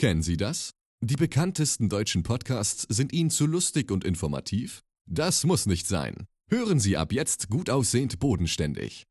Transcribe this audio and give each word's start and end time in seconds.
Kennen 0.00 0.22
Sie 0.22 0.38
das? 0.38 0.72
Die 1.02 1.16
bekanntesten 1.16 1.90
deutschen 1.90 2.22
Podcasts 2.22 2.86
sind 2.88 3.12
Ihnen 3.12 3.28
zu 3.28 3.44
lustig 3.44 3.90
und 3.90 4.02
informativ? 4.02 4.82
Das 5.04 5.44
muss 5.44 5.66
nicht 5.66 5.86
sein. 5.86 6.26
Hören 6.48 6.80
Sie 6.80 6.96
ab 6.96 7.12
jetzt 7.12 7.50
gut 7.50 7.68
aussehend 7.68 8.18
bodenständig. 8.18 9.06